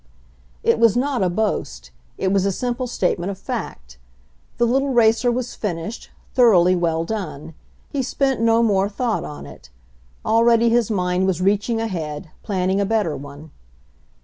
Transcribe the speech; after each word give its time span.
It 0.63 0.79
was 0.79 0.97
not 0.97 1.21
a 1.21 1.29
boast; 1.29 1.91
it 2.17 2.31
was 2.33 2.43
a 2.47 2.51
simple 2.51 2.87
statement 2.87 3.29
of 3.29 3.37
fact. 3.37 3.99
The 4.57 4.65
little 4.65 4.89
racer 4.89 5.31
was 5.31 5.53
finished, 5.53 6.09
thor 6.33 6.53
oughly 6.55 6.75
well 6.75 7.03
done; 7.05 7.53
he 7.91 8.01
spent 8.01 8.41
no 8.41 8.63
more 8.63 8.89
thought 8.89 9.23
on 9.23 9.45
it. 9.45 9.69
Already 10.25 10.69
his 10.69 10.89
mind 10.89 11.27
was 11.27 11.39
reaching 11.39 11.79
ahead, 11.79 12.31
plan 12.41 12.69
ning 12.69 12.81
a 12.81 12.83
better 12.87 13.15
one. 13.15 13.51